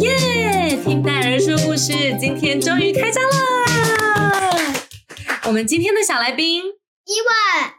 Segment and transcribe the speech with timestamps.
[0.00, 0.78] 耶！
[0.84, 3.30] 听戴尔说故事，今天终于开张了。
[5.46, 7.70] 我们今天的小来宾伊万、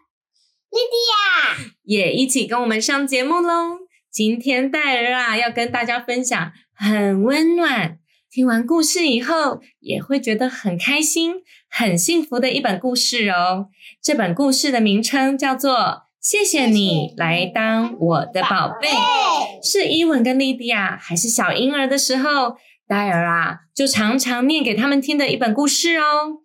[0.69, 3.79] 莉迪亚也一起跟我们上节目喽。
[4.11, 11.35] 今天戴尔啊，要跟大家分享很温暖，听完故事以后也会觉得很开心、
[11.69, 13.67] 很幸福的一本故事哦。
[14.01, 15.73] 这本故事的名称叫做
[16.21, 18.89] 《谢谢你来当我的宝贝》，
[19.63, 26.41] 是伊文跟莉迪亚还是小婴儿的时候，戴尔啊就常常念给他们听的一本故事哦。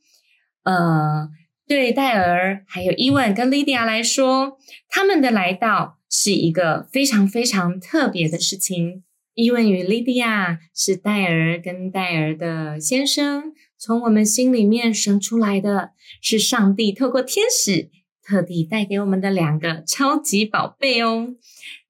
[0.63, 1.29] 呃，
[1.67, 4.59] 对戴尔还有伊文跟莉迪亚来说，
[4.89, 9.03] 他们的来到是一个非常非常特别的事情。
[9.35, 15.91] 伊文与莉迪亚是戴尔跟戴尔的先生从我们心里面生出来的，
[16.23, 17.91] 是上帝透过天使
[18.25, 21.35] 特地带给我们的两个超级宝贝哦。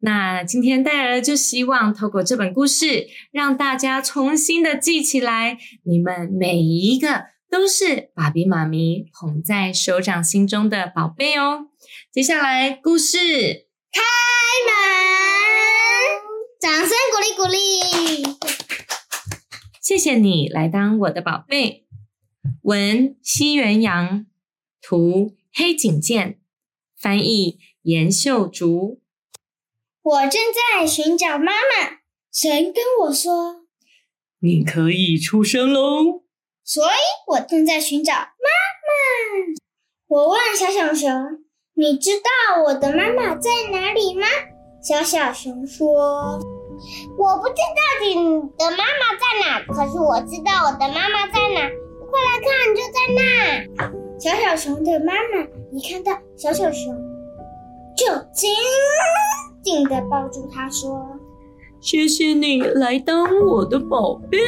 [0.01, 11.69] 那今天戴尔就希望透过这本故事，让大家重新的记起来，你们每一个都是爸比妈咪捧在手掌心中的宝贝哦。
[12.13, 13.17] 接下来故事
[13.93, 14.01] 开
[14.67, 14.75] 门，
[16.61, 17.59] 掌声鼓励鼓励。
[19.81, 21.85] 谢谢你来当我的宝贝。
[22.63, 24.27] 文西元阳，
[24.81, 26.41] 图黑井健，
[26.99, 29.01] 翻译严秀竹。
[30.03, 32.01] 我正在寻找妈妈，
[32.33, 33.65] 神跟我说，
[34.41, 36.25] 你可以出生喽。
[36.65, 39.55] 所以我正在寻找妈妈。
[40.09, 41.09] 我问小小熊
[41.75, 44.27] ：“你知道我的妈妈在哪里吗？”
[44.83, 45.87] 小小熊说
[47.17, 48.15] ：“我不知道你
[48.59, 51.71] 的妈妈在哪，可是我知道我的妈妈在哪。
[54.25, 56.95] 快来看，就在那。”小小熊的妈妈一看到小小熊，
[57.97, 58.51] 就紧
[59.63, 61.07] 紧的抱住它，说
[61.81, 64.39] ：“谢谢你来当我的宝贝。”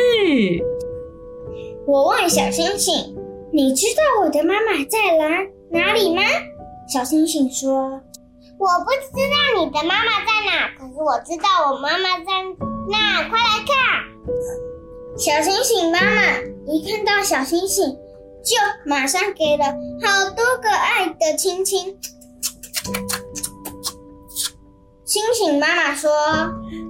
[1.87, 3.15] 我问小星星
[3.53, 6.23] ：“你知道我的妈妈在哪哪里吗？”
[6.93, 8.01] 小星星说
[8.59, 12.33] ：“我不知道你的妈妈在哪，可是我知道我妈妈在
[12.89, 13.29] 那。
[13.29, 13.75] 快来看！”
[15.17, 16.23] 小星星妈妈
[16.67, 17.97] 一看到小星星，
[18.47, 18.57] 就
[18.89, 19.65] 马上给了
[20.01, 21.99] 好多个爱的亲亲。
[25.05, 26.09] 星星妈妈说：“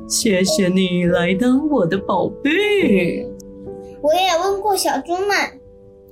[0.06, 3.26] 谢谢你来当我的宝贝。”
[4.02, 5.58] 我也问过小猪们，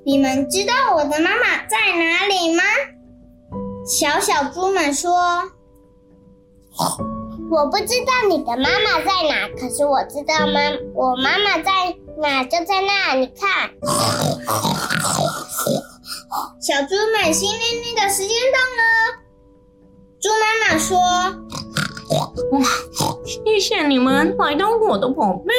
[0.06, 2.62] 你们知道我的妈妈在哪里吗？
[3.86, 5.12] 小小猪们说
[7.50, 13.14] ：“我不知道你的妈妈在哪，可是我知道妈，我妈妈在哪，就在那。
[13.14, 13.70] 你看。”
[16.74, 18.82] 小猪们心灵灵的时间到了。
[20.20, 20.98] 猪妈妈说
[22.50, 22.66] ：“哇，
[23.24, 25.54] 谢谢你们来当我的宝贝。”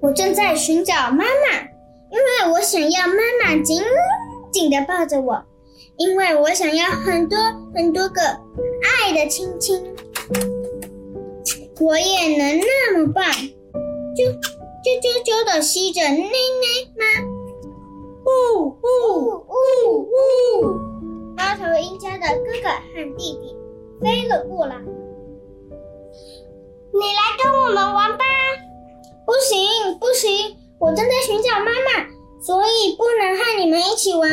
[0.00, 1.58] 我正在寻找妈妈，
[2.12, 3.82] 因为我想要妈妈紧
[4.52, 5.42] 紧的抱着我，
[5.96, 7.36] 因为我想要很多
[7.74, 9.92] 很多个爱的亲亲。
[11.80, 14.22] 我也能那么棒，啾
[14.84, 16.22] 啾啾啾的吸着奶奶
[16.96, 17.35] 吗？
[18.26, 18.28] 呜
[18.66, 18.74] 呜
[19.46, 19.54] 呜
[20.02, 20.64] 呜！
[21.36, 23.56] 猫头鹰家的哥哥和弟弟
[24.02, 24.76] 飞了过来，
[26.92, 28.24] 你来跟我们玩吧。
[29.24, 30.56] 不行，不行！
[30.80, 32.06] 我正在寻找妈妈，
[32.40, 34.28] 所以不能和你们一起玩。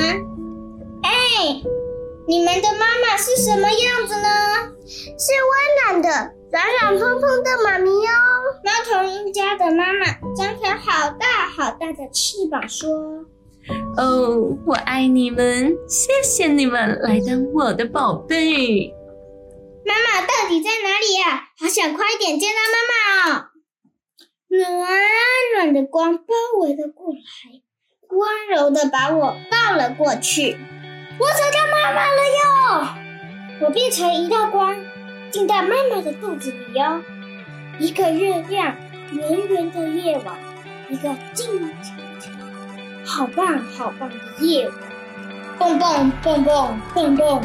[1.04, 1.62] 哎，
[2.28, 4.28] 你们的妈妈是什么样子呢？
[4.86, 6.10] 是温暖的、
[6.52, 8.12] 软软蓬蓬的妈咪哦。
[8.64, 10.06] 猫头鹰家的妈妈
[10.36, 12.90] 张开好大好大的翅膀，说
[13.98, 18.94] ：“哦，我爱你们，谢谢你们来当我的宝贝。”
[19.86, 21.50] 妈妈到底在哪里呀？
[21.60, 23.50] 好想快点见到妈妈哦！
[24.50, 24.90] 暖
[25.56, 26.24] 暖的光包
[26.62, 27.20] 围了过来，
[28.10, 30.58] 温柔的把我抱了过去。
[31.20, 33.66] 我找到妈妈了哟！
[33.66, 34.76] 我变成一道光，
[35.32, 37.02] 进到妈妈的肚子里哟。
[37.80, 38.76] 一个月亮
[39.12, 40.38] 圆圆的夜晚，
[40.90, 41.70] 一个静、
[43.06, 44.78] 好棒好棒的夜晚。
[45.60, 47.42] 蹦蹦蹦蹦蹦蹦，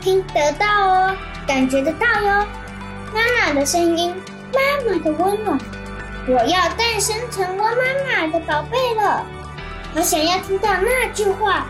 [0.00, 1.16] 听得到哦，
[1.46, 2.46] 感觉得到哟。
[3.14, 4.14] 妈妈的声音，
[4.52, 5.58] 妈妈的温暖。
[6.28, 7.70] 我要诞生成为妈
[8.04, 9.24] 妈的宝贝了，
[9.94, 11.66] 我想要听到那句话。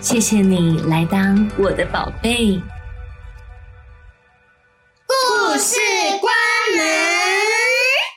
[0.00, 2.60] 谢谢你来当我的宝贝。
[5.06, 5.78] 故事
[6.20, 6.32] 关
[6.76, 6.86] 门，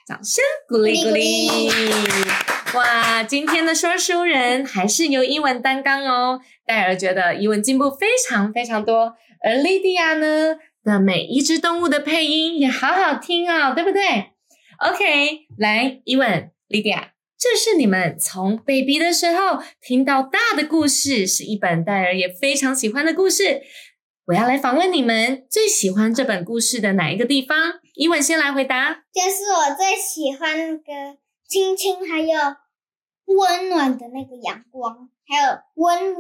[0.06, 2.53] 掌声鼓励鼓励！
[2.76, 6.42] 哇，今天的说书人还是由伊文担纲哦。
[6.66, 14.02] 戴尔觉得伊文进步非常非常多，而莉迪亚呢的每一只动物的配音也好好听哦，对不对
[14.80, 23.62] ？OK，来，伊文、莉迪亚，这是你们从 baby 的时候听到大的故事，是一本戴尔也非常喜欢的故事。
[24.26, 27.74] 我要来访问你们，最喜欢这本故事的哪一个地方？
[27.94, 29.04] 伊文先来回答。
[29.14, 31.18] 就是我最喜欢那个
[31.48, 32.40] 亲亲，还有
[33.26, 36.16] 温暖的那个阳光，还有温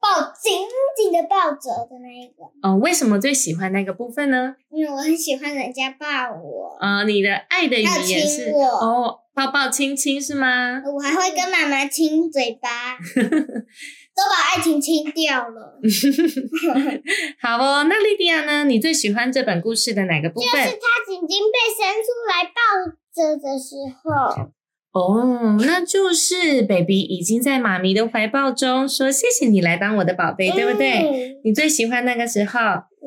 [0.00, 2.44] 抱紧紧的抱着的那一个。
[2.62, 4.54] 哦，为什么最喜欢那个部分呢？
[4.70, 10.82] 因为我很喜欢人家抱我，呃，你的爱的语言是我哦，抱抱亲亲是吗？
[10.84, 15.80] 我还会跟妈妈亲嘴巴， 都把爱情亲掉了。
[17.40, 18.64] 好哦，那莉迪亚呢？
[18.64, 20.50] 你最喜欢这本故事的哪个部分？
[20.50, 24.50] 就是他紧紧被伸出来抱着的时候，
[24.94, 31.00] 哦，那就是 baby 已经在妈咪的怀抱中，说谢谢你来当我的宝贝，对不对？
[31.00, 32.60] 嗯你最喜欢那个时候，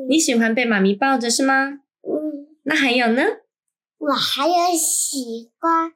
[0.10, 1.80] 你喜欢被妈咪抱着是吗？
[2.04, 3.24] 嗯，那还有呢？
[4.00, 5.94] 我还有喜欢，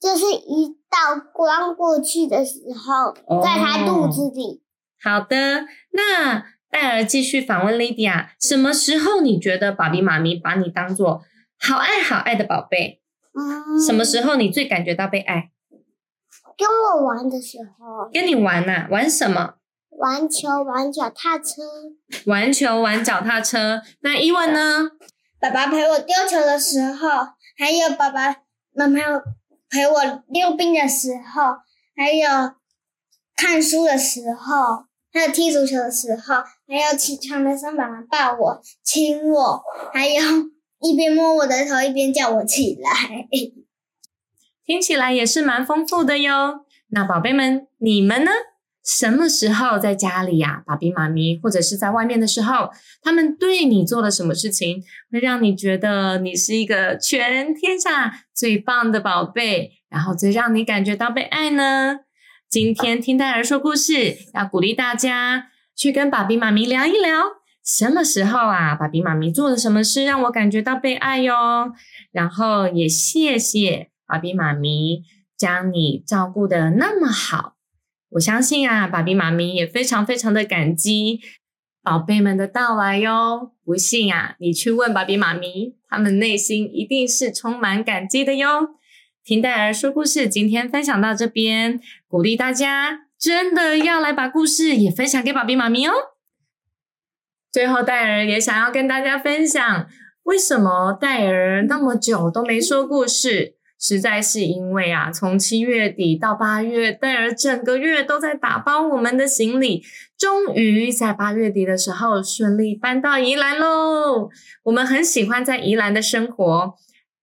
[0.00, 4.62] 就是一道光过去的时候，哦在他肚子里。
[5.02, 11.22] 好的，那戴尔继续访问莉迪亚，什么时候你觉得爸比妈咪把你当做
[11.58, 13.02] 好爱好爱的宝贝？
[13.38, 15.50] 嗯，什么时候你最感觉到被爱？
[16.56, 19.54] 跟我玩的时候，跟你玩呐、玩什么？
[19.90, 21.62] 玩球、玩脚踏车。
[22.26, 23.82] 玩球、玩脚踏车。
[24.00, 24.90] 那伊文呢？
[25.38, 27.08] 爸爸陪我丢球的时候，
[27.58, 28.36] 还有爸爸
[28.74, 29.00] 妈妈
[29.68, 31.58] 陪我溜冰的时候，
[31.94, 32.54] 还有
[33.36, 36.36] 看书的时候，还有踢足球的时候，
[36.66, 39.62] 还有起床的时候，妈妈抱我、亲我，
[39.92, 40.22] 还有
[40.80, 43.26] 一边摸我的头一边叫我起来。
[44.64, 46.66] 听起来也是蛮丰富的哟。
[46.88, 48.30] 那宝贝们，你们呢？
[48.84, 52.70] 什么时候在家里呀、爸比妈咪或者是在外面的时候，
[53.02, 54.80] 他们对你做了什么事情，
[55.10, 62.00] 会让你觉得你是一个全天下最棒的宝贝，然后最让你感觉到被爱呢？
[62.48, 67.24] 今天听戴尔说故事，要鼓励大家去跟爸比妈咪聊一聊，
[67.66, 71.72] 什么时候啊，爸比妈咪做了什么事让我感觉到被爱哟？
[72.12, 75.02] 然后也谢谢爸比妈咪
[75.36, 77.56] 将你照顾的那么好。
[78.10, 81.20] 我相信啊，爸比妈咪也非常非常的感激
[81.82, 83.50] 宝贝们的到来哟。
[83.64, 88.76] 不信啊，你去问爸比妈咪，他们内心一定是充满感激的哟。
[89.24, 95.92] 听戴尔说故事，今天分享到这边，鼓励大家真的要来把故事也分享给爸比妈咪哦。
[97.56, 99.88] 最后，戴尔也想要跟大家分享，
[100.24, 103.54] 为什么戴尔那么久都没说故事？
[103.80, 109.82] 实在是因为啊，从七月底到八月，戴尔整个月都在打包我们的行李，
[110.18, 114.28] 终于在八月底的时候顺利搬到宜兰喽。
[114.64, 116.74] 我们很喜欢在宜兰的生活，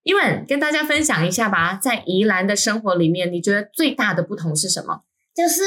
[0.02, 5.02] 伊文跟大家分享一下吧，在宜兰的生活里面，你觉得最大的不同是什么？
[5.32, 5.62] 就是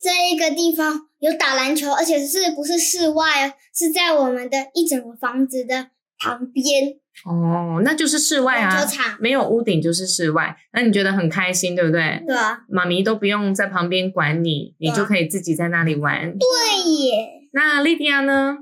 [0.00, 3.52] 这一个地方有打篮球，而且是不是室外哦？
[3.74, 5.88] 是在我们的一整个房子的
[6.18, 12.22] 旁边哦，那就是室外啊篮球，场，没有屋顶就是室外，那你觉得很开心，对不对？
[12.26, 16.36] 对啊，妈咪都不用在旁边管你，你就可以自己在那里玩。
[16.38, 16.48] 对
[16.92, 17.48] 耶。
[17.52, 18.58] 那莉迪亚呢？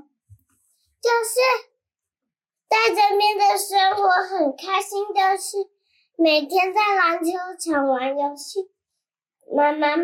[1.01, 1.35] 就是
[2.69, 5.67] 在这边的生活很开心就是，
[6.17, 8.69] 每天在篮球场玩游戏，
[9.53, 9.95] 妈妈、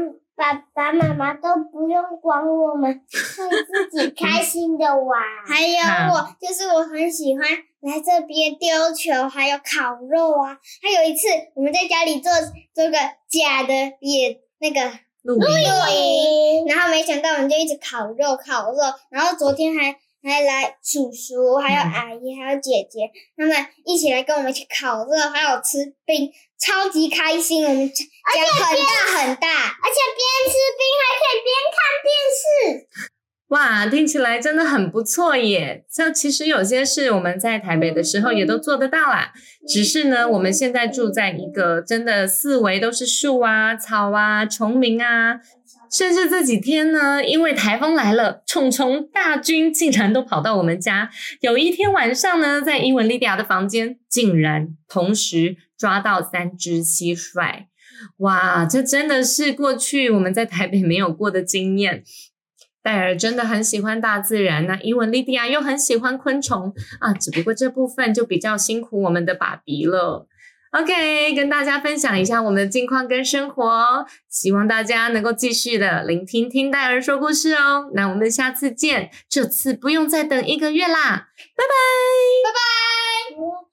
[0.42, 5.22] 爸爸妈妈都不用管我们，会自己 开心的玩。
[5.46, 5.78] 还有
[6.12, 7.48] 我，就是我很喜欢
[7.82, 10.58] 来这边丢球，还有烤肉啊。
[10.82, 12.32] 还有一次我们在家里做
[12.74, 12.98] 做个
[13.30, 14.82] 假的也那个
[15.22, 15.44] 露营。
[15.44, 18.80] 对，然后没想到我们就一直烤肉烤肉，
[19.12, 27.66] 然后昨天还还来叔叔，还有嗯阿姨，还有姐姐，他们一起来跟我们一起烤肉，还有吃冰，超级开心。
[27.66, 32.42] 我们家很大很大，而且边吃冰还可以边看电视。
[33.52, 35.84] 哇，听起来真的很不错耶！
[35.90, 39.34] 像其实有些事我们在台北的时候也都做得到啦，
[39.68, 45.42] 只是呢，我们现在住在一个真的四围都是树啊、草啊、虫鸣啊，
[45.92, 51.10] 甚至这几天呢，因为台风来了，虫虫大军竟然都跑到我们家。
[51.42, 57.66] 有一天晚上呢，在英文莉迪亚的房间，竟然同时抓到三只蟋蟀。
[58.20, 62.04] 哇，这真的是过去我们在台北没有过的经验。
[62.84, 70.28] 戴尔真的很喜欢大自然，那伊文莉迪亚又很喜欢昆虫啊，只不过这部分就比较辛苦我们的爸比了。
[70.72, 77.90] OK，跟大家分享一下我们的近况跟生活，希望大家能够继续的聆听听戴尔说故事哦。
[77.94, 81.76] 那我们下次见，这次不用再等一个月啦，拜拜，
[82.46, 83.71] 拜拜。